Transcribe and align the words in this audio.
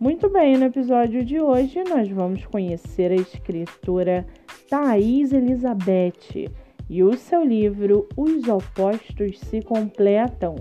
Muito 0.00 0.30
bem, 0.30 0.56
no 0.56 0.64
episódio 0.64 1.22
de 1.22 1.38
hoje 1.42 1.84
nós 1.84 2.08
vamos 2.08 2.46
conhecer 2.46 3.12
a 3.12 3.16
escritora 3.16 4.26
Thais 4.66 5.30
Elizabeth 5.30 6.50
e 6.88 7.02
o 7.02 7.14
seu 7.18 7.44
livro 7.44 8.08
Os 8.16 8.48
Opostos 8.48 9.38
se 9.38 9.60
Completam 9.60 10.56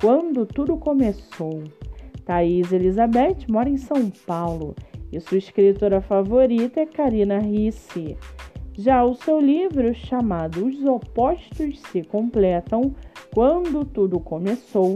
Quando 0.00 0.46
Tudo 0.46 0.76
Começou. 0.76 1.64
Thais 2.24 2.72
Elizabeth 2.72 3.38
mora 3.48 3.68
em 3.68 3.76
São 3.76 4.12
Paulo 4.24 4.76
e 5.10 5.18
sua 5.18 5.38
escritora 5.38 6.00
favorita 6.00 6.78
é 6.78 6.86
Karina 6.86 7.40
Risse. 7.40 8.16
Já 8.74 9.04
o 9.04 9.16
seu 9.16 9.40
livro, 9.40 9.92
chamado 9.92 10.66
Os 10.66 10.84
Opostos 10.84 11.80
se 11.90 12.04
Completam 12.04 12.94
Quando 13.34 13.84
Tudo 13.84 14.20
Começou, 14.20 14.94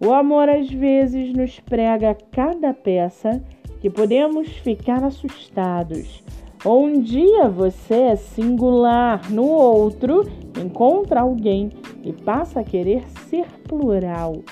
o 0.00 0.12
amor 0.12 0.48
às 0.48 0.70
vezes 0.70 1.32
nos 1.32 1.58
prega 1.60 2.16
cada 2.30 2.72
peça 2.72 3.42
que 3.80 3.90
podemos 3.90 4.48
ficar 4.48 5.02
assustados. 5.04 6.22
Um 6.64 7.00
dia 7.00 7.48
você 7.48 7.94
é 7.94 8.16
singular, 8.16 9.30
no 9.30 9.44
outro 9.44 10.28
encontra 10.60 11.20
alguém 11.20 11.70
e 12.02 12.12
passa 12.12 12.60
a 12.60 12.64
querer 12.64 13.04
ser 13.28 13.46
plural. 13.64 14.42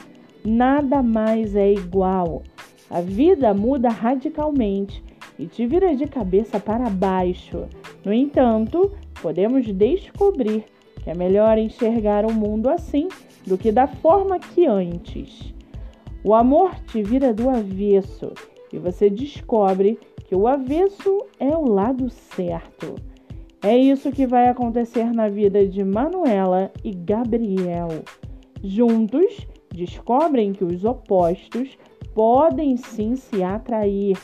Nada 0.45 1.03
mais 1.03 1.57
é 1.57 1.73
igual. 1.73 2.43
A 2.89 3.01
vida 3.01 3.53
muda 3.53 3.89
radicalmente 3.89 5.03
e 5.39 5.47
te 5.47 5.67
vira 5.67 5.95
de 5.97 6.07
cabeça 6.07 6.61
para 6.61 6.89
baixo. 6.89 7.65
No 8.05 8.13
entanto, 8.13 8.93
podemos 9.21 9.67
descobrir 9.67 10.65
que 11.07 11.11
é 11.11 11.15
melhor 11.15 11.57
enxergar 11.57 12.27
o 12.27 12.33
mundo 12.33 12.69
assim 12.69 13.07
do 13.47 13.57
que 13.57 13.71
da 13.71 13.87
forma 13.87 14.41
que 14.41 14.67
antes. 14.67 15.55
O 16.25 16.35
amor 16.35 16.75
te 16.81 17.01
vira 17.01 17.33
do 17.33 17.49
avesso 17.49 18.33
e 18.73 18.77
você 18.77 19.09
descobre 19.09 20.01
que 20.25 20.35
o 20.35 20.49
avesso 20.49 21.25
é 21.39 21.57
o 21.57 21.65
lado 21.65 22.11
certo. 22.11 22.97
É 23.63 23.79
isso 23.79 24.11
que 24.11 24.27
vai 24.27 24.49
acontecer 24.49 25.13
na 25.13 25.29
vida 25.29 25.65
de 25.65 25.85
Manuela 25.85 26.73
e 26.83 26.91
Gabriel. 26.91 28.03
Juntos, 28.65 29.47
descobrem 29.73 30.53
que 30.53 30.65
os 30.65 30.85
opostos 30.85 31.79
podem 32.17 32.77
sim 32.77 33.15
se 33.15 33.45
atrair 33.45 34.19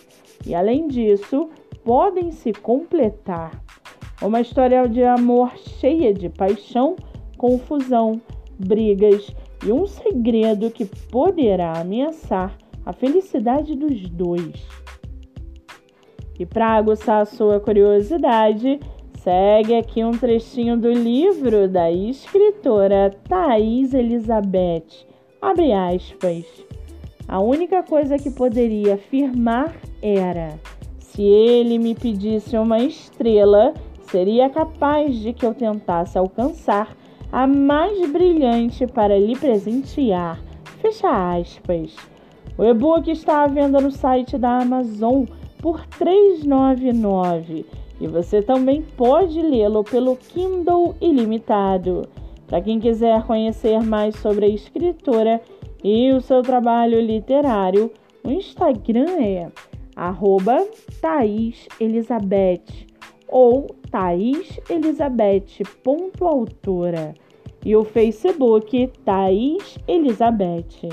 e, 0.45 0.53
além 0.53 0.89
disso, 0.89 1.49
podem 1.85 2.33
se 2.33 2.53
completar. 2.53 3.63
Uma 4.23 4.41
história 4.41 4.89
de 4.89 5.03
amor 5.03 5.53
cheia 5.81 6.15
de 6.15 6.28
paixão, 6.28 6.95
confusão, 7.37 8.20
brigas 8.56 9.34
e 9.67 9.73
um 9.73 9.84
segredo 9.84 10.70
que 10.70 10.84
poderá 10.84 11.81
ameaçar 11.81 12.56
a 12.87 12.92
felicidade 12.92 13.75
dos 13.75 14.09
dois. 14.09 14.64
E 16.39 16.47
para 16.47 16.69
aguçar 16.69 17.23
a 17.23 17.25
sua 17.25 17.59
curiosidade, 17.59 18.79
segue 19.14 19.74
aqui 19.74 20.05
um 20.05 20.13
trechinho 20.13 20.77
do 20.77 20.92
livro 20.92 21.68
da 21.68 21.91
escritora 21.91 23.11
Thais 23.29 23.92
Elizabeth. 23.92 25.05
Abre 25.41 25.73
aspas. 25.73 26.47
A 27.27 27.41
única 27.41 27.83
coisa 27.83 28.17
que 28.18 28.30
poderia 28.30 28.95
afirmar 28.95 29.74
era: 30.01 30.58
se 30.98 31.23
ele 31.23 31.79
me 31.79 31.95
pedisse 31.95 32.57
uma 32.57 32.79
estrela, 32.79 33.74
seria 34.12 34.50
capaz 34.50 35.17
de 35.17 35.33
que 35.33 35.45
eu 35.45 35.55
tentasse 35.55 36.18
alcançar 36.18 36.95
a 37.33 37.46
mais 37.46 38.12
brilhante 38.12 38.86
para 38.86 39.18
lhe 39.18 39.34
presentear. 39.34 40.39
Fecha 40.83 41.39
aspas. 41.39 41.96
O 42.58 42.62
e-book 42.62 43.11
está 43.11 43.42
à 43.42 43.46
venda 43.46 43.80
no 43.80 43.90
site 43.90 44.36
da 44.36 44.58
Amazon 44.58 45.24
por 45.62 45.77
R$ 45.77 45.86
3,99 46.45 47.64
e 47.98 48.06
você 48.06 48.42
também 48.42 48.83
pode 48.83 49.40
lê-lo 49.40 49.83
pelo 49.83 50.14
Kindle 50.17 50.94
Ilimitado. 51.00 52.06
Para 52.46 52.61
quem 52.61 52.79
quiser 52.79 53.23
conhecer 53.23 53.83
mais 53.83 54.14
sobre 54.17 54.44
a 54.44 54.48
escritora 54.48 55.40
e 55.83 56.12
o 56.12 56.20
seu 56.20 56.42
trabalho 56.42 57.00
literário, 57.00 57.90
o 58.23 58.30
Instagram 58.30 59.11
é 59.18 59.48
arroba 59.96 60.67
Thaís 61.00 61.67
Elizabeth 61.80 62.92
ou 63.33 63.67
Thaís 63.91 64.61
Elizabeth.autora 64.70 67.15
e 67.65 67.75
o 67.75 67.83
Facebook 67.83 68.87
Thaís 69.05 69.77
Elizabeth. 69.89 70.89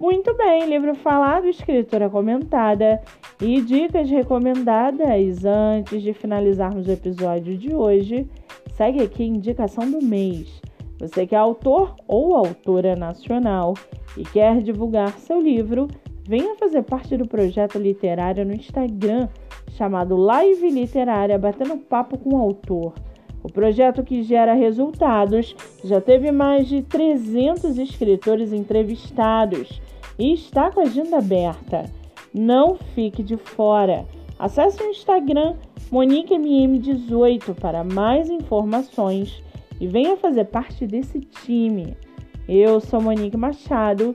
Muito 0.00 0.34
bem, 0.34 0.66
livro 0.66 0.94
falado, 0.94 1.46
escritora 1.46 2.10
comentada 2.10 3.00
e 3.40 3.60
dicas 3.60 4.10
recomendadas. 4.10 5.44
Antes 5.44 6.02
de 6.02 6.12
finalizarmos 6.12 6.88
o 6.88 6.92
episódio 6.92 7.56
de 7.56 7.72
hoje, 7.74 8.28
segue 8.74 9.02
aqui 9.02 9.22
a 9.22 9.26
indicação 9.26 9.88
do 9.90 10.02
mês. 10.02 10.60
Você 10.98 11.26
que 11.26 11.34
é 11.34 11.38
autor 11.38 11.94
ou 12.08 12.34
autora 12.34 12.96
nacional 12.96 13.74
e 14.16 14.24
quer 14.24 14.62
divulgar 14.62 15.18
seu 15.18 15.38
livro, 15.40 15.86
venha 16.26 16.56
fazer 16.56 16.82
parte 16.82 17.16
do 17.16 17.26
projeto 17.26 17.78
literário 17.78 18.44
no 18.44 18.54
Instagram 18.54 19.28
chamado 19.72 20.16
Live 20.16 20.70
Literária 20.70 21.38
Batendo 21.38 21.76
Papo 21.76 22.18
com 22.18 22.34
o 22.34 22.40
Autor. 22.40 22.94
O 23.42 23.50
projeto 23.50 24.02
que 24.02 24.22
gera 24.22 24.52
resultados 24.52 25.56
já 25.82 26.00
teve 26.00 26.30
mais 26.30 26.68
de 26.68 26.82
300 26.82 27.78
escritores 27.78 28.52
entrevistados 28.52 29.80
e 30.18 30.34
está 30.34 30.70
com 30.70 30.80
a 30.80 30.84
agenda 30.84 31.18
aberta. 31.18 31.84
Não 32.34 32.76
fique 32.94 33.22
de 33.22 33.36
fora. 33.36 34.04
Acesse 34.38 34.82
o 34.82 34.90
Instagram 34.90 35.54
MoniqueMM18 35.90 37.54
para 37.58 37.82
mais 37.82 38.28
informações 38.28 39.42
e 39.80 39.86
venha 39.86 40.16
fazer 40.16 40.44
parte 40.44 40.86
desse 40.86 41.20
time. 41.20 41.96
Eu 42.46 42.80
sou 42.80 43.00
Monique 43.00 43.36
Machado 43.36 44.14